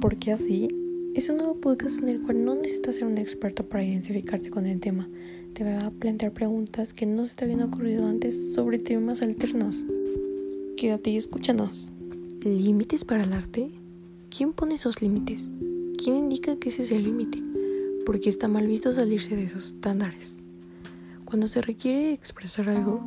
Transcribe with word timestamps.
Porque 0.00 0.30
así 0.30 0.68
es 1.14 1.28
un 1.28 1.38
nuevo 1.38 1.56
podcast 1.56 1.98
en 1.98 2.08
el 2.08 2.22
cual 2.22 2.44
no 2.44 2.54
necesitas 2.54 2.96
ser 2.96 3.06
un 3.06 3.18
experto 3.18 3.64
para 3.68 3.84
identificarte 3.84 4.48
con 4.48 4.66
el 4.66 4.78
tema. 4.78 5.08
Te 5.54 5.64
va 5.64 5.86
a 5.86 5.90
plantear 5.90 6.32
preguntas 6.32 6.92
que 6.92 7.04
no 7.04 7.24
se 7.24 7.34
te 7.34 7.44
habían 7.44 7.62
ocurrido 7.62 8.06
antes 8.06 8.54
sobre 8.54 8.78
temas 8.78 9.22
alternos. 9.22 9.84
Quédate 10.76 11.10
y 11.10 11.16
escúchanos. 11.16 11.90
¿Límites 12.44 13.04
para 13.04 13.24
el 13.24 13.32
arte? 13.32 13.72
¿Quién 14.30 14.52
pone 14.52 14.76
esos 14.76 15.02
límites? 15.02 15.48
¿Quién 16.02 16.14
indica 16.14 16.54
que 16.56 16.68
ese 16.68 16.82
es 16.82 16.92
el 16.92 17.02
límite? 17.02 17.42
Porque 18.06 18.30
está 18.30 18.46
mal 18.46 18.68
visto 18.68 18.92
salirse 18.92 19.34
de 19.34 19.44
esos 19.44 19.66
estándares. 19.66 20.36
Cuando 21.24 21.48
se 21.48 21.60
requiere 21.60 22.12
expresar 22.12 22.68
algo, 22.68 23.02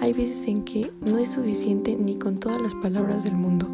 hay 0.00 0.14
veces 0.14 0.46
en 0.46 0.62
que 0.62 0.90
no 1.02 1.18
es 1.18 1.30
suficiente 1.30 1.94
ni 1.94 2.16
con 2.16 2.38
todas 2.38 2.60
las 2.60 2.74
palabras 2.74 3.22
del 3.22 3.34
mundo. 3.34 3.68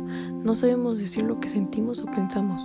No 0.44 0.54
sabemos 0.56 0.98
decir 0.98 1.22
lo 1.22 1.38
que 1.38 1.48
sentimos 1.48 2.00
o 2.00 2.06
pensamos. 2.06 2.62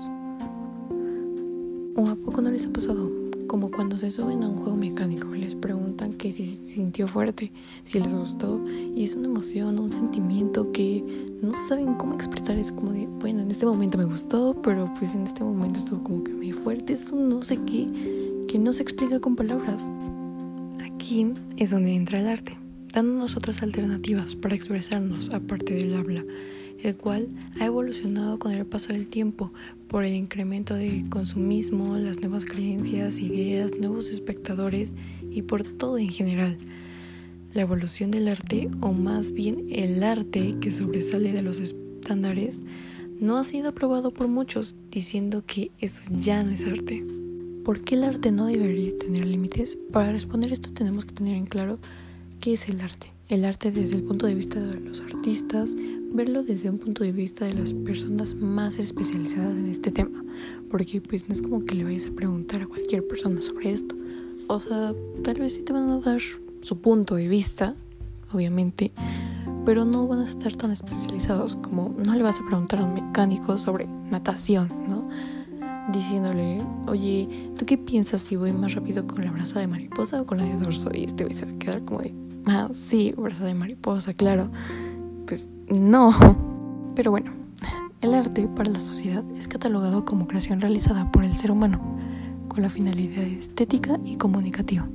¿O 1.95 2.07
a 2.07 2.15
poco 2.15 2.41
no 2.41 2.49
les 2.49 2.65
ha 2.65 2.73
pasado? 2.73 3.11
Como 3.47 3.69
cuando 3.69 3.97
se 3.97 4.09
suben 4.09 4.43
a 4.43 4.49
un 4.49 4.57
juego 4.57 4.75
mecánico 4.75 5.35
y 5.35 5.41
les 5.41 5.53
preguntan 5.53 6.13
que 6.13 6.31
si 6.31 6.47
se 6.47 6.69
sintió 6.69 7.07
fuerte, 7.07 7.51
si 7.83 7.99
les 7.99 8.13
gustó, 8.13 8.63
y 8.95 9.03
es 9.03 9.15
una 9.15 9.27
emoción, 9.27 9.77
un 9.77 9.91
sentimiento 9.91 10.71
que 10.71 11.03
no 11.41 11.53
saben 11.53 11.93
cómo 11.95 12.15
expresar. 12.15 12.57
Es 12.57 12.71
como 12.71 12.93
de, 12.93 13.07
bueno, 13.19 13.41
en 13.41 13.51
este 13.51 13.65
momento 13.67 13.97
me 13.97 14.05
gustó, 14.05 14.55
pero 14.63 14.91
pues 14.97 15.13
en 15.13 15.23
este 15.23 15.43
momento 15.43 15.79
estuvo 15.79 16.03
como 16.03 16.23
que 16.23 16.33
muy 16.33 16.51
fuerte. 16.51 16.93
Es 16.93 17.11
un 17.11 17.29
no 17.29 17.41
sé 17.43 17.57
qué 17.57 17.87
que 18.47 18.57
no 18.57 18.73
se 18.73 18.81
explica 18.81 19.19
con 19.19 19.35
palabras. 19.35 19.91
Aquí 20.83 21.31
es 21.57 21.69
donde 21.69 21.93
entra 21.93 22.19
el 22.19 22.27
arte 22.27 22.60
dándonos 22.93 23.37
otras 23.37 23.61
alternativas 23.63 24.35
para 24.35 24.55
expresarnos 24.55 25.29
aparte 25.33 25.73
del 25.73 25.95
habla, 25.95 26.25
el 26.81 26.95
cual 26.95 27.27
ha 27.59 27.65
evolucionado 27.65 28.39
con 28.39 28.51
el 28.51 28.65
paso 28.65 28.93
del 28.93 29.07
tiempo 29.07 29.51
por 29.87 30.03
el 30.03 30.15
incremento 30.15 30.73
de 30.73 31.05
consumismo, 31.09 31.97
las 31.97 32.19
nuevas 32.19 32.45
creencias, 32.45 33.19
ideas, 33.19 33.71
nuevos 33.79 34.09
espectadores 34.09 34.93
y 35.29 35.43
por 35.43 35.63
todo 35.63 35.97
en 35.97 36.09
general. 36.09 36.57
La 37.53 37.61
evolución 37.61 38.11
del 38.11 38.27
arte, 38.27 38.69
o 38.79 38.93
más 38.93 39.31
bien 39.33 39.67
el 39.69 40.03
arte 40.03 40.55
que 40.61 40.71
sobresale 40.71 41.33
de 41.33 41.41
los 41.41 41.59
estándares, 41.59 42.59
no 43.19 43.37
ha 43.37 43.43
sido 43.43 43.69
aprobado 43.69 44.11
por 44.11 44.27
muchos, 44.27 44.73
diciendo 44.89 45.43
que 45.45 45.71
eso 45.79 46.01
ya 46.09 46.41
no 46.43 46.51
es 46.51 46.65
arte. 46.65 47.05
¿Por 47.63 47.81
qué 47.81 47.95
el 47.95 48.03
arte 48.03 48.31
no 48.31 48.47
debería 48.47 48.97
tener 48.97 49.27
límites? 49.27 49.77
Para 49.91 50.11
responder 50.11 50.51
esto 50.51 50.71
tenemos 50.73 51.05
que 51.05 51.13
tener 51.13 51.35
en 51.35 51.45
claro 51.45 51.77
¿Qué 52.41 52.53
es 52.53 52.67
el 52.69 52.81
arte? 52.81 53.13
El 53.29 53.45
arte 53.45 53.71
desde 53.71 53.97
el 53.97 54.01
punto 54.01 54.25
de 54.25 54.33
vista 54.33 54.59
de 54.59 54.79
los 54.79 54.99
artistas, 55.01 55.75
verlo 56.11 56.41
desde 56.41 56.71
un 56.71 56.79
punto 56.79 57.03
de 57.03 57.11
vista 57.11 57.45
de 57.45 57.53
las 57.53 57.71
personas 57.71 58.33
más 58.33 58.79
especializadas 58.79 59.55
en 59.55 59.69
este 59.69 59.91
tema, 59.91 60.25
porque 60.71 61.01
pues 61.01 61.29
no 61.29 61.33
es 61.33 61.41
como 61.43 61.63
que 61.65 61.75
le 61.75 61.83
vayas 61.83 62.07
a 62.07 62.11
preguntar 62.11 62.63
a 62.63 62.65
cualquier 62.65 63.07
persona 63.07 63.43
sobre 63.43 63.71
esto. 63.71 63.95
O 64.47 64.59
sea, 64.59 64.95
tal 65.23 65.35
vez 65.35 65.53
sí 65.53 65.61
te 65.61 65.71
van 65.71 65.87
a 65.87 65.99
dar 65.99 66.19
su 66.63 66.77
punto 66.79 67.13
de 67.13 67.27
vista, 67.27 67.75
obviamente, 68.33 68.91
pero 69.63 69.85
no 69.85 70.07
van 70.07 70.21
a 70.21 70.25
estar 70.25 70.55
tan 70.55 70.71
especializados 70.71 71.57
como 71.57 71.95
no 72.03 72.15
le 72.15 72.23
vas 72.23 72.39
a 72.39 72.47
preguntar 72.47 72.79
a 72.79 72.85
un 72.85 72.95
mecánico 72.95 73.55
sobre 73.59 73.85
natación, 74.09 74.67
¿no? 74.89 75.07
Diciéndole, 75.93 76.57
oye, 76.87 77.51
¿tú 77.55 77.67
qué 77.67 77.77
piensas 77.77 78.21
si 78.21 78.35
voy 78.35 78.51
más 78.51 78.73
rápido 78.73 79.05
con 79.05 79.23
la 79.23 79.31
brasa 79.31 79.59
de 79.59 79.67
mariposa 79.67 80.23
o 80.23 80.25
con 80.25 80.39
la 80.39 80.45
de 80.45 80.57
dorso? 80.57 80.89
Y 80.91 81.03
este 81.03 81.23
güey 81.23 81.37
a 81.37 81.59
quedar 81.59 81.85
como 81.85 82.01
de, 82.01 82.15
Ah, 82.45 82.69
sí, 82.71 83.13
brazo 83.15 83.45
de 83.45 83.53
mariposa, 83.53 84.13
claro. 84.13 84.49
Pues 85.27 85.49
no. 85.69 86.11
Pero 86.95 87.11
bueno, 87.11 87.31
el 88.01 88.13
arte 88.13 88.47
para 88.47 88.71
la 88.71 88.79
sociedad 88.79 89.23
es 89.35 89.47
catalogado 89.47 90.05
como 90.05 90.27
creación 90.27 90.59
realizada 90.59 91.11
por 91.11 91.23
el 91.23 91.37
ser 91.37 91.51
humano, 91.51 91.79
con 92.47 92.63
la 92.63 92.69
finalidad 92.69 93.23
estética 93.23 93.99
y 94.03 94.15
comunicativa. 94.17 94.87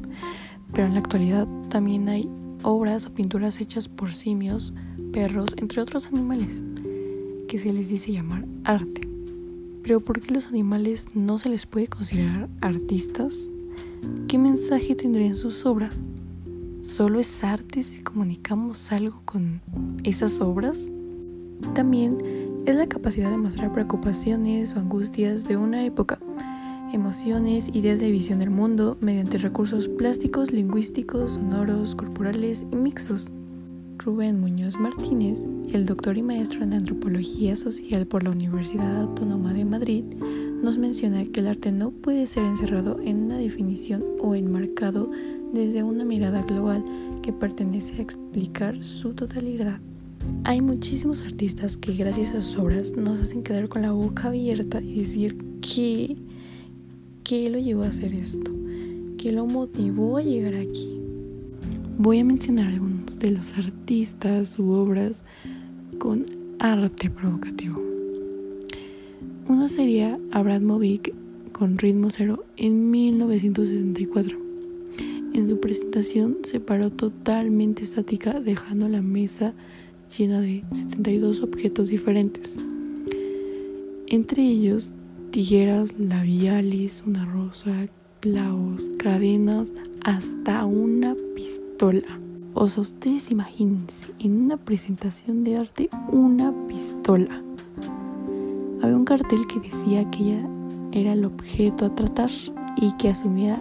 Pero 0.72 0.86
en 0.86 0.94
la 0.94 1.00
actualidad 1.00 1.46
también 1.68 2.08
hay 2.08 2.28
obras 2.62 3.06
o 3.06 3.14
pinturas 3.14 3.60
hechas 3.60 3.88
por 3.88 4.12
simios, 4.12 4.74
perros, 5.12 5.54
entre 5.58 5.80
otros 5.80 6.08
animales, 6.08 6.62
que 7.48 7.58
se 7.58 7.72
les 7.72 7.88
dice 7.88 8.12
llamar 8.12 8.44
arte. 8.64 9.08
Pero 9.82 10.00
¿por 10.00 10.20
qué 10.20 10.34
los 10.34 10.48
animales 10.48 11.06
no 11.14 11.38
se 11.38 11.48
les 11.48 11.64
puede 11.64 11.86
considerar 11.86 12.48
artistas? 12.60 13.48
¿Qué 14.26 14.36
mensaje 14.36 14.96
tendrían 14.96 15.36
sus 15.36 15.64
obras? 15.64 16.00
¿Solo 16.96 17.20
es 17.20 17.44
arte 17.44 17.82
si 17.82 17.98
comunicamos 17.98 18.90
algo 18.90 19.20
con 19.26 19.60
esas 20.02 20.40
obras? 20.40 20.90
También 21.74 22.16
es 22.64 22.74
la 22.74 22.86
capacidad 22.86 23.30
de 23.30 23.36
mostrar 23.36 23.70
preocupaciones 23.70 24.72
o 24.74 24.78
angustias 24.78 25.46
de 25.46 25.58
una 25.58 25.84
época, 25.84 26.18
emociones, 26.94 27.68
ideas 27.74 28.00
de 28.00 28.10
visión 28.10 28.38
del 28.38 28.48
mundo 28.48 28.96
mediante 29.02 29.36
recursos 29.36 29.90
plásticos, 29.90 30.52
lingüísticos, 30.52 31.32
sonoros, 31.32 31.94
corporales 31.94 32.64
y 32.72 32.76
mixtos. 32.76 33.30
Rubén 33.98 34.40
Muñoz 34.40 34.80
Martínez, 34.80 35.38
el 35.74 35.84
doctor 35.84 36.16
y 36.16 36.22
maestro 36.22 36.62
en 36.62 36.72
antropología 36.72 37.56
social 37.56 38.06
por 38.06 38.22
la 38.22 38.30
Universidad 38.30 39.02
Autónoma 39.02 39.52
de 39.52 39.66
Madrid, 39.66 40.04
nos 40.62 40.78
menciona 40.78 41.22
que 41.26 41.40
el 41.40 41.48
arte 41.48 41.72
no 41.72 41.90
puede 41.90 42.26
ser 42.26 42.44
encerrado 42.44 42.98
en 43.02 43.24
una 43.24 43.36
definición 43.36 44.02
o 44.22 44.34
enmarcado 44.34 45.10
desde 45.52 45.82
una 45.82 46.04
mirada 46.04 46.42
global 46.42 46.84
que 47.22 47.32
pertenece 47.32 47.94
a 47.94 48.02
explicar 48.02 48.82
su 48.82 49.14
totalidad. 49.14 49.80
Hay 50.44 50.60
muchísimos 50.60 51.22
artistas 51.22 51.76
que 51.76 51.94
gracias 51.94 52.34
a 52.34 52.42
sus 52.42 52.58
obras 52.58 52.92
nos 52.96 53.20
hacen 53.20 53.42
quedar 53.42 53.68
con 53.68 53.82
la 53.82 53.92
boca 53.92 54.28
abierta 54.28 54.80
y 54.80 55.00
decir 55.00 55.36
qué, 55.60 56.16
qué 57.24 57.50
lo 57.50 57.58
llevó 57.58 57.82
a 57.82 57.88
hacer 57.88 58.14
esto, 58.14 58.52
qué 59.18 59.32
lo 59.32 59.46
motivó 59.46 60.18
a 60.18 60.22
llegar 60.22 60.54
aquí. 60.54 61.00
Voy 61.98 62.18
a 62.18 62.24
mencionar 62.24 62.68
algunos 62.68 63.18
de 63.18 63.30
los 63.30 63.52
artistas 63.54 64.58
u 64.58 64.70
obras 64.70 65.22
con 65.98 66.26
arte 66.58 67.10
provocativo. 67.10 67.80
Una 69.48 69.68
sería 69.68 70.18
Abramovic 70.32 71.14
con 71.52 71.78
ritmo 71.78 72.10
cero 72.10 72.44
en 72.56 72.90
1964. 72.90 74.45
En 74.98 75.48
su 75.48 75.60
presentación 75.60 76.38
se 76.44 76.60
paró 76.60 76.90
totalmente 76.90 77.84
estática 77.84 78.40
dejando 78.40 78.88
la 78.88 79.02
mesa 79.02 79.52
llena 80.16 80.40
de 80.40 80.64
72 80.72 81.42
objetos 81.42 81.88
diferentes. 81.88 82.56
Entre 84.08 84.42
ellos 84.42 84.92
tijeras, 85.30 85.98
labiales, 85.98 87.02
una 87.06 87.24
rosa, 87.26 87.88
clavos, 88.20 88.90
cadenas, 88.98 89.70
hasta 90.04 90.64
una 90.64 91.14
pistola. 91.34 92.18
O 92.54 92.68
sea, 92.68 92.82
ustedes 92.82 93.30
imagínense, 93.30 94.14
en 94.18 94.40
una 94.40 94.56
presentación 94.56 95.44
de 95.44 95.58
arte, 95.58 95.90
una 96.10 96.54
pistola. 96.66 97.42
Había 98.80 98.96
un 98.96 99.04
cartel 99.04 99.46
que 99.46 99.60
decía 99.60 100.08
que 100.10 100.22
ella 100.22 100.48
era 100.92 101.12
el 101.12 101.24
objeto 101.24 101.84
a 101.84 101.94
tratar 101.94 102.30
y 102.80 102.96
que 102.96 103.10
asumía 103.10 103.60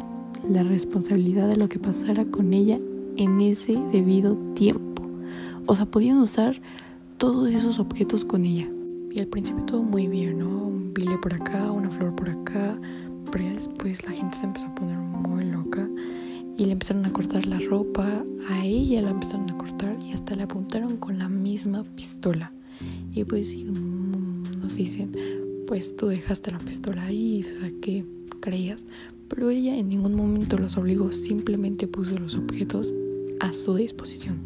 la 0.49 0.63
responsabilidad 0.63 1.49
de 1.49 1.57
lo 1.57 1.67
que 1.69 1.79
pasara 1.79 2.25
con 2.25 2.53
ella 2.53 2.79
en 3.17 3.41
ese 3.41 3.77
debido 3.91 4.35
tiempo. 4.53 5.03
O 5.65 5.75
sea, 5.75 5.85
podían 5.85 6.17
usar 6.19 6.61
todos 7.17 7.49
esos 7.49 7.79
objetos 7.79 8.25
con 8.25 8.45
ella. 8.45 8.69
Y 9.13 9.19
al 9.19 9.27
principio 9.27 9.63
todo 9.63 9.83
muy 9.83 10.07
bien, 10.07 10.39
¿no? 10.39 10.67
Un 10.67 10.93
bile 10.93 11.17
por 11.17 11.33
acá, 11.33 11.71
una 11.71 11.89
flor 11.89 12.15
por 12.15 12.29
acá, 12.29 12.79
pero 13.31 13.45
después 13.45 14.05
la 14.05 14.11
gente 14.11 14.37
se 14.37 14.45
empezó 14.45 14.67
a 14.67 14.75
poner 14.75 14.97
muy 14.97 15.43
loca 15.45 15.89
y 16.57 16.65
le 16.65 16.73
empezaron 16.73 17.05
a 17.05 17.11
cortar 17.11 17.45
la 17.45 17.59
ropa, 17.59 18.23
a 18.49 18.65
ella 18.65 19.01
la 19.01 19.11
empezaron 19.11 19.45
a 19.51 19.57
cortar 19.57 19.97
y 20.05 20.11
hasta 20.11 20.35
le 20.35 20.43
apuntaron 20.43 20.97
con 20.97 21.17
la 21.17 21.29
misma 21.29 21.83
pistola. 21.83 22.51
Y 23.13 23.23
pues 23.23 23.55
nos 23.55 24.75
dicen, 24.75 25.11
pues 25.67 25.95
tú 25.95 26.07
dejaste 26.07 26.51
la 26.51 26.59
pistola 26.59 27.03
ahí, 27.03 27.43
o 27.43 27.59
sea, 27.59 27.71
¿qué 27.81 28.05
creías? 28.41 28.85
Pero 29.27 29.49
ella 29.49 29.77
en 29.77 29.89
ningún 29.89 30.15
momento 30.15 30.57
los 30.57 30.77
obligó, 30.77 31.11
simplemente 31.11 31.87
puso 31.87 32.17
los 32.17 32.35
objetos 32.35 32.93
a 33.39 33.53
su 33.53 33.75
disposición. 33.75 34.37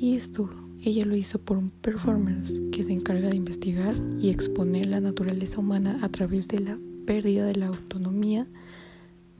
Y 0.00 0.16
esto 0.16 0.50
ella 0.82 1.06
lo 1.06 1.16
hizo 1.16 1.38
por 1.38 1.56
un 1.56 1.70
performance 1.70 2.60
que 2.70 2.84
se 2.84 2.92
encarga 2.92 3.30
de 3.30 3.36
investigar 3.36 3.94
y 4.20 4.28
exponer 4.28 4.86
la 4.86 5.00
naturaleza 5.00 5.60
humana 5.60 5.98
a 6.02 6.08
través 6.10 6.46
de 6.48 6.60
la 6.60 6.78
pérdida 7.06 7.46
de 7.46 7.56
la 7.56 7.68
autonomía 7.68 8.46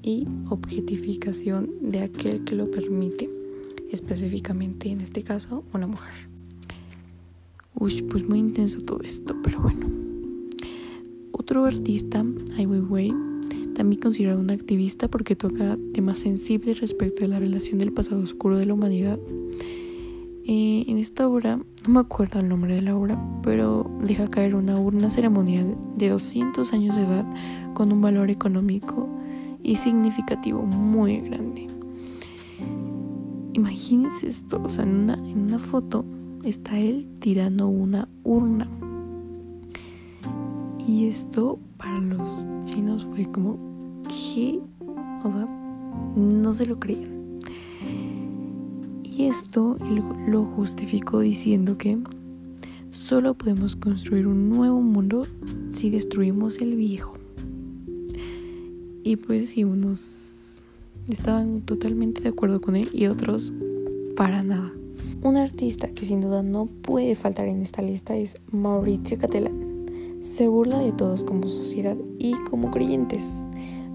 y 0.03 0.27
objetificación 0.49 1.71
de 1.83 2.01
aquel 2.01 2.45
que 2.45 2.55
lo 2.55 2.71
permite, 2.71 3.29
específicamente 3.91 4.91
en 4.91 5.01
este 5.01 5.23
caso 5.23 5.65
una 5.73 5.87
mujer. 5.87 6.15
Uy, 7.75 8.03
pues 8.03 8.27
muy 8.27 8.39
intenso 8.39 8.81
todo 8.81 9.01
esto, 9.03 9.35
pero 9.43 9.61
bueno. 9.61 9.87
Otro 11.33 11.65
artista, 11.65 12.25
Ai 12.57 12.65
Weiwei, 12.65 13.13
también 13.75 14.01
considerado 14.01 14.41
una 14.41 14.55
activista 14.55 15.09
porque 15.09 15.37
toca 15.37 15.77
temas 15.93 16.19
sensibles 16.19 16.81
respecto 16.81 17.25
a 17.25 17.29
la 17.29 17.39
relación 17.39 17.79
del 17.79 17.93
pasado 17.93 18.23
oscuro 18.23 18.57
de 18.57 18.67
la 18.67 18.75
humanidad. 18.75 19.19
Eh, 20.47 20.85
en 20.89 20.99
esta 20.99 21.29
obra, 21.29 21.57
no 21.57 21.89
me 21.89 22.01
acuerdo 22.01 22.41
el 22.41 22.49
nombre 22.49 22.75
de 22.75 22.83
la 22.83 22.97
obra, 22.97 23.19
pero 23.43 23.91
deja 24.03 24.29
caer 24.29 24.55
una 24.55 24.79
urna 24.79 25.09
ceremonial 25.11 25.77
de 25.97 26.11
200 26.11 26.73
años 26.73 26.97
de 26.97 27.03
edad 27.03 27.27
con 27.75 27.93
un 27.93 28.03
valor 28.03 28.31
económico 28.31 29.09
y 29.63 29.77
significativo 29.77 30.63
muy 30.63 31.21
grande. 31.21 31.67
Imagínense 33.55 34.27
esto, 34.27 34.61
o 34.63 34.69
sea, 34.69 34.85
en 34.85 34.95
una, 34.95 35.15
en 35.15 35.39
una 35.43 35.59
foto 35.59 36.05
está 36.45 36.79
él 36.79 37.09
tirando 37.21 37.69
una 37.69 38.09
urna. 38.23 38.69
Y 40.87 41.07
esto 41.07 41.59
para 41.77 41.99
los 41.99 42.47
chinos 42.67 43.05
fue 43.05 43.25
como, 43.25 43.59
¿qué? 44.09 44.61
O 45.25 45.31
sea, 45.31 45.49
no 46.17 46.53
se 46.53 46.67
lo 46.67 46.77
creían. 46.77 47.41
Y 49.03 49.25
esto 49.27 49.77
lo 50.27 50.45
justificó 50.45 51.21
diciendo 51.21 51.79
que 51.79 51.99
solo 52.91 53.35
podemos 53.35 53.77
construir 53.77 54.27
un 54.27 54.51
nuevo 54.51 54.81
mundo 54.81 55.27
si 55.71 55.89
destruimos 55.89 56.59
el 56.59 56.75
viejo. 56.77 57.17
Y 59.03 59.17
pues 59.17 59.51
si 59.51 59.65
unos 59.65 60.63
estaban 61.09 61.61
totalmente 61.63 62.23
de 62.23 62.31
acuerdo 62.31 62.61
con 62.61 62.77
él 62.77 62.89
y 62.93 63.07
otros 63.07 63.53
para 64.17 64.43
nada. 64.43 64.73
Un 65.23 65.37
artista 65.37 65.89
que 65.89 66.05
sin 66.05 66.21
duda 66.21 66.43
no 66.43 66.67
puede 66.67 67.15
faltar 67.15 67.47
en 67.47 67.63
esta 67.63 67.83
lista 67.83 68.17
es 68.17 68.37
Mauricio 68.51 69.19
Catalán. 69.19 69.64
Se 70.25 70.49
burla 70.49 70.79
de 70.79 70.91
todos 70.91 71.23
como 71.23 71.47
sociedad 71.47 71.99
y 72.19 72.33
como 72.51 72.71
creyentes. 72.71 73.43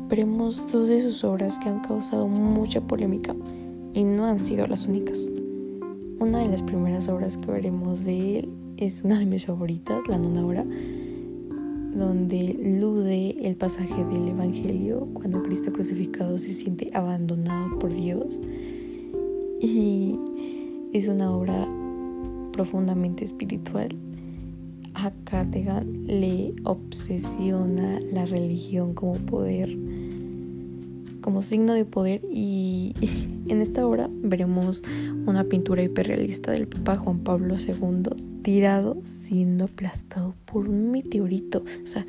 Veremos 0.07 0.71
dos 0.71 0.87
de 0.87 1.01
sus 1.01 1.23
obras 1.23 1.57
que 1.57 1.69
han 1.69 1.79
causado 1.79 2.27
mucha 2.27 2.81
polémica 2.81 3.35
y 3.95 4.03
no 4.03 4.25
han 4.25 4.39
sido 4.39 4.67
las 4.67 4.85
únicas. 4.85 5.31
Una 6.19 6.39
de 6.39 6.49
las 6.49 6.61
primeras 6.61 7.09
obras 7.09 7.35
que 7.35 7.51
veremos 7.51 8.05
de 8.05 8.39
él 8.39 8.49
es 8.77 9.03
una 9.03 9.17
de 9.17 9.25
mis 9.25 9.47
favoritas, 9.47 10.07
La 10.07 10.19
Nona 10.19 10.45
Hora, 10.45 10.65
donde 11.95 12.53
lude 12.79 13.31
el 13.41 13.55
pasaje 13.55 14.05
del 14.05 14.27
Evangelio 14.27 15.07
cuando 15.13 15.41
Cristo 15.41 15.73
crucificado 15.73 16.37
se 16.37 16.53
siente 16.53 16.91
abandonado 16.93 17.79
por 17.79 17.91
Dios. 17.91 18.39
Y 19.61 20.17
es 20.93 21.07
una 21.07 21.35
obra 21.35 21.67
profundamente 22.53 23.25
espiritual. 23.25 23.97
A 25.01 25.13
Categan 25.23 26.07
le 26.07 26.53
obsesiona 26.65 28.01
la 28.11 28.25
religión 28.25 28.93
como 28.93 29.13
poder 29.13 29.77
como 31.21 31.41
signo 31.41 31.73
de 31.73 31.85
poder 31.85 32.21
y 32.29 32.93
en 33.47 33.61
esta 33.61 33.87
obra 33.87 34.09
veremos 34.11 34.83
una 35.25 35.45
pintura 35.45 35.83
hiperrealista 35.83 36.51
del 36.51 36.67
Papa 36.67 36.97
Juan 36.97 37.19
Pablo 37.19 37.55
II 37.55 38.09
tirado 38.41 38.97
siendo 39.03 39.65
aplastado 39.65 40.35
por 40.43 40.67
un 40.67 40.91
meteorito. 40.91 41.63
O 41.81 41.87
sea, 41.87 42.05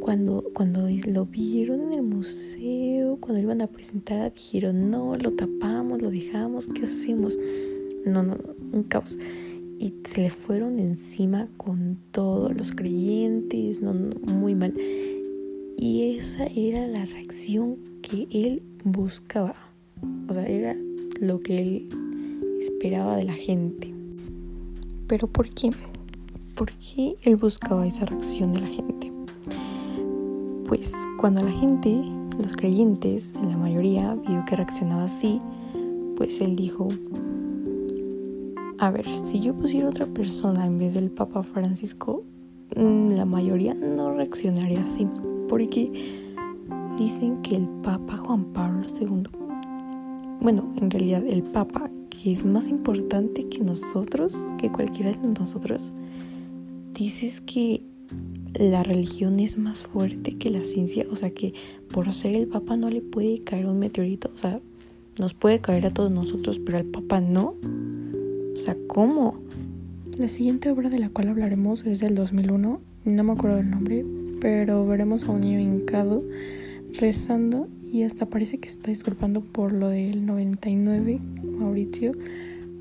cuando, 0.00 0.44
cuando 0.54 0.86
lo 1.06 1.24
vieron 1.24 1.80
en 1.80 1.92
el 1.94 2.02
museo, 2.02 3.16
cuando 3.18 3.40
iban 3.40 3.62
a 3.62 3.66
presentar, 3.66 4.34
dijeron, 4.34 4.90
no, 4.90 5.16
lo 5.16 5.32
tapamos, 5.32 6.02
lo 6.02 6.10
dejamos, 6.10 6.68
¿qué 6.68 6.84
hacemos? 6.84 7.38
No, 8.04 8.22
no, 8.22 8.34
no, 8.34 8.54
un 8.72 8.82
caos. 8.82 9.18
Y 9.78 9.92
se 10.04 10.22
le 10.22 10.30
fueron 10.30 10.78
encima 10.78 11.48
con 11.56 11.98
todos 12.10 12.56
los 12.56 12.72
creyentes, 12.72 13.80
no, 13.82 13.92
muy 13.92 14.54
mal. 14.54 14.74
Y 15.76 16.16
esa 16.16 16.46
era 16.46 16.86
la 16.86 17.04
reacción 17.04 17.76
que 18.02 18.26
él 18.30 18.62
buscaba. 18.84 19.54
O 20.28 20.32
sea, 20.32 20.46
era 20.46 20.74
lo 21.20 21.40
que 21.40 21.58
él 21.58 21.88
esperaba 22.60 23.16
de 23.16 23.24
la 23.24 23.34
gente. 23.34 23.92
Pero 25.06 25.26
¿por 25.26 25.50
qué? 25.50 25.70
¿Por 26.54 26.72
qué 26.72 27.16
él 27.22 27.36
buscaba 27.36 27.86
esa 27.86 28.06
reacción 28.06 28.52
de 28.52 28.60
la 28.60 28.66
gente? 28.66 29.12
Pues 30.66 30.92
cuando 31.18 31.42
la 31.42 31.52
gente, 31.52 31.94
los 32.42 32.56
creyentes, 32.56 33.34
en 33.36 33.50
la 33.50 33.56
mayoría, 33.56 34.14
vio 34.26 34.44
que 34.48 34.56
reaccionaba 34.56 35.04
así, 35.04 35.40
pues 36.16 36.40
él 36.40 36.56
dijo, 36.56 36.88
a 38.78 38.90
ver, 38.90 39.06
si 39.06 39.40
yo 39.40 39.54
pusiera 39.54 39.88
otra 39.88 40.06
persona 40.06 40.66
en 40.66 40.78
vez 40.78 40.94
del 40.94 41.10
Papa 41.10 41.42
Francisco, 41.42 42.24
mm, 42.76 43.12
la 43.12 43.24
mayoría 43.24 43.74
no 43.74 44.12
reaccionaría 44.12 44.84
así 44.84 45.06
porque 45.48 45.90
dicen 46.98 47.40
que 47.42 47.56
el 47.56 47.68
Papa 47.82 48.16
Juan 48.18 48.44
Pablo 48.52 48.86
II, 48.88 49.22
bueno, 50.40 50.72
en 50.76 50.90
realidad 50.90 51.24
el 51.26 51.42
Papa, 51.42 51.90
que 52.10 52.32
es 52.32 52.44
más 52.44 52.68
importante 52.68 53.48
que 53.48 53.60
nosotros, 53.60 54.36
que 54.58 54.70
cualquiera 54.70 55.12
de 55.12 55.28
nosotros, 55.28 55.92
dices 56.92 57.40
que 57.40 57.82
la 58.54 58.82
religión 58.82 59.40
es 59.40 59.58
más 59.58 59.82
fuerte 59.82 60.36
que 60.36 60.50
la 60.50 60.64
ciencia, 60.64 61.06
o 61.10 61.16
sea 61.16 61.30
que 61.30 61.54
por 61.92 62.12
ser 62.12 62.36
el 62.36 62.46
Papa 62.46 62.76
no 62.76 62.90
le 62.90 63.00
puede 63.00 63.40
caer 63.40 63.66
un 63.66 63.78
meteorito, 63.78 64.30
o 64.34 64.38
sea, 64.38 64.60
nos 65.18 65.34
puede 65.34 65.60
caer 65.60 65.86
a 65.86 65.90
todos 65.90 66.10
nosotros, 66.10 66.58
pero 66.58 66.78
al 66.78 66.84
Papa 66.84 67.20
no. 67.20 67.54
¿Cómo? 68.74 69.34
La 70.18 70.28
siguiente 70.28 70.70
obra 70.70 70.88
de 70.88 70.98
la 70.98 71.10
cual 71.10 71.28
hablaremos 71.28 71.84
es 71.84 72.00
del 72.00 72.14
2001, 72.14 72.80
no 73.04 73.24
me 73.24 73.32
acuerdo 73.32 73.58
el 73.58 73.70
nombre, 73.70 74.04
pero 74.40 74.86
veremos 74.86 75.24
a 75.24 75.30
un 75.30 75.42
niño 75.42 75.60
hincado 75.60 76.24
rezando 76.98 77.68
y 77.82 78.02
hasta 78.02 78.26
parece 78.26 78.58
que 78.58 78.68
está 78.68 78.90
disculpando 78.90 79.42
por 79.42 79.72
lo 79.72 79.88
del 79.88 80.26
99, 80.26 81.20
Mauricio. 81.58 82.12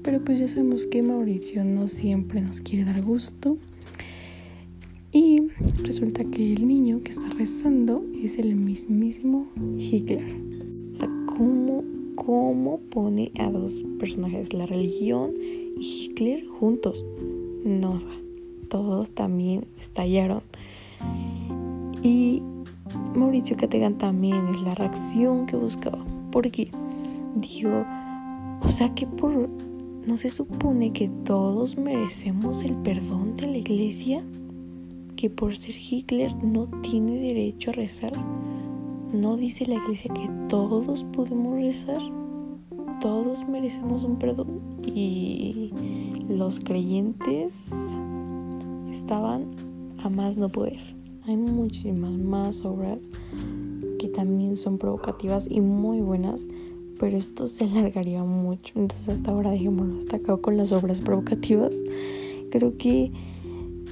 Pero 0.02 0.24
pues 0.24 0.40
ya 0.40 0.48
sabemos 0.48 0.88
que 0.88 1.02
Mauricio 1.02 1.64
no 1.64 1.88
siempre 1.88 2.42
nos 2.42 2.62
quiere 2.62 2.86
dar 2.86 3.02
gusto. 3.02 3.58
Y 5.12 5.44
resulta 5.84 6.24
que 6.26 6.54
el 6.54 6.68
niño 6.68 7.02
que 7.04 7.12
está 7.12 7.30
rezando 7.30 8.04
es 8.22 8.38
el 8.38 8.56
mismísimo 8.56 9.48
Hitler. 9.78 10.24
O 10.94 10.96
sea, 10.96 11.10
¿cómo, 11.28 11.84
cómo 12.16 12.80
pone 12.90 13.32
a 13.38 13.50
dos 13.50 13.86
personajes, 14.00 14.54
la 14.54 14.66
religión 14.66 15.34
y 15.78 16.06
Hitler 16.06 16.46
juntos? 16.48 17.06
No, 17.64 17.98
todos 18.70 19.12
también 19.12 19.66
estallaron. 19.80 20.42
Y 22.04 22.42
Mauricio 23.16 23.58
Categan 23.58 23.98
también 23.98 24.48
es 24.48 24.62
la 24.62 24.76
reacción 24.76 25.46
que 25.46 25.56
buscaba. 25.56 26.06
Porque 26.32 26.70
dijo, 27.36 27.86
o 28.62 28.70
sea 28.70 28.94
que 28.94 29.08
por, 29.08 29.50
no 30.06 30.18
se 30.18 30.30
supone 30.30 30.92
que 30.92 31.10
todos 31.24 31.78
merecemos 31.78 32.64
el 32.64 32.76
perdón 32.76 33.36
de 33.36 33.48
la 33.48 33.58
iglesia, 33.58 34.24
que 35.16 35.30
por 35.30 35.56
ser 35.56 35.76
Hitler 35.78 36.36
no 36.44 36.68
tiene 36.82 37.18
derecho 37.20 37.72
a 37.72 37.74
rezar. 37.74 38.12
No 39.14 39.38
dice 39.38 39.66
la 39.66 39.76
iglesia 39.76 40.14
que 40.14 40.30
todos 40.50 41.06
podemos 41.06 41.56
rezar, 41.56 42.02
todos 43.02 43.48
merecemos 43.48 44.04
un 44.04 44.18
perdón. 44.18 44.62
Y 44.86 45.72
los 46.30 46.60
creyentes 46.60 47.72
estaban 48.92 49.52
a 50.04 50.10
más 50.10 50.38
no 50.38 50.50
poder. 50.50 50.96
Hay 51.24 51.38
muchísimas 51.38 52.18
más 52.18 52.64
obras 52.66 53.10
que 53.98 54.08
también 54.08 54.58
son 54.58 54.78
provocativas 54.78 55.48
y 55.50 55.62
muy 55.62 56.02
buenas, 56.02 56.48
pero 57.00 57.18
esto 57.18 57.48
se 57.48 57.66
alargaría 57.66 58.24
mucho. 58.24 58.74
Entonces 58.76 59.10
hasta 59.10 59.32
ahora 59.32 59.52
dejémoslo 59.52 59.98
hasta 59.98 60.18
acá 60.18 60.38
con 60.38 60.58
las 60.58 60.72
obras 60.72 61.02
provocativas. 61.02 61.84
Creo 62.52 62.78
que 62.78 63.12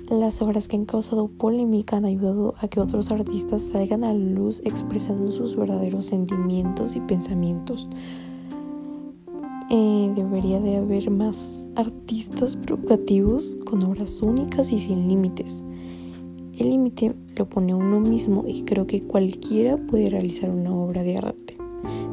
las 0.10 0.42
obras 0.42 0.68
que 0.68 0.76
han 0.76 0.86
causado 0.86 1.28
polémica 1.28 1.98
han 1.98 2.06
ayudado 2.06 2.56
a 2.60 2.68
que 2.68 2.80
otros 2.80 3.12
artistas 3.12 3.62
salgan 3.62 4.04
a 4.04 4.14
luz 4.14 4.62
expresando 4.66 5.32
sus 5.32 5.56
verdaderos 5.56 6.06
sentimientos 6.06 6.96
y 6.96 7.00
pensamientos. 7.02 7.90
Debería 9.74 10.60
de 10.60 10.76
haber 10.76 11.10
más 11.10 11.68
artistas 11.76 12.56
provocativos 12.56 13.58
con 13.66 13.84
obras 13.84 14.22
únicas 14.22 14.72
y 14.72 14.80
sin 14.80 15.08
límites. 15.08 15.64
El 16.60 16.70
límite 16.70 17.16
lo 17.36 17.50
pone 17.50 17.74
uno 17.74 18.00
mismo 18.00 18.44
y 18.48 18.62
creo 18.64 18.86
que 18.86 19.02
cualquiera 19.02 19.78
puede 19.78 20.12
realizar 20.12 20.52
una 20.52 20.72
obra 20.76 21.02
de 21.02 21.18
arte. 21.18 21.58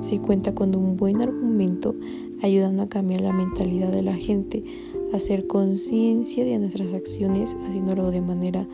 Si 0.01 0.19
cuenta 0.19 0.55
con 0.55 0.75
un 0.75 0.97
buen 0.97 1.21
argumento, 1.21 1.95
ayudando 2.43 2.85
a 2.85 2.89
cambiar 2.89 3.21
la 3.21 3.35
mentalidad 3.35 3.93
de 3.93 4.05
la 4.05 4.15
gente, 4.15 4.65
a 5.13 5.19
hacer 5.19 5.47
conciencia 5.47 6.47
de 6.47 6.59
nuestras 6.59 6.95
acciones, 6.95 7.55
haciéndolo 7.67 8.11
de 8.11 8.23
manera 8.23 8.67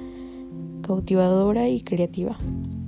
cautivadora 0.82 1.68
y 1.68 1.80
creativa, 1.80 2.36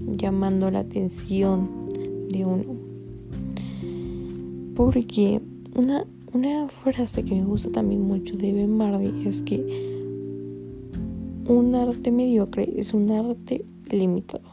llamando 0.00 0.70
la 0.70 0.80
atención 0.80 1.88
de 2.28 2.44
uno. 2.44 2.76
Porque 4.76 5.40
una, 5.74 6.04
una 6.32 6.68
frase 6.68 7.24
que 7.24 7.34
me 7.34 7.44
gusta 7.44 7.70
también 7.70 8.02
mucho 8.02 8.36
de 8.36 8.52
Ben 8.52 8.76
Mardi 8.76 9.26
es 9.26 9.42
que 9.42 9.64
un 11.46 11.74
arte 11.74 12.10
mediocre 12.10 12.68
es 12.76 12.92
un 12.94 13.10
arte 13.10 13.64
limitado. 13.90 14.47